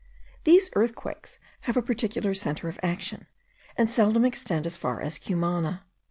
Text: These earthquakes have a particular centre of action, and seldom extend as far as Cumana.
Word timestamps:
These 0.45 0.71
earthquakes 0.75 1.37
have 1.67 1.77
a 1.77 1.81
particular 1.83 2.33
centre 2.33 2.67
of 2.67 2.79
action, 2.81 3.27
and 3.77 3.87
seldom 3.87 4.25
extend 4.25 4.65
as 4.65 4.75
far 4.75 4.99
as 4.99 5.19
Cumana. 5.19 5.83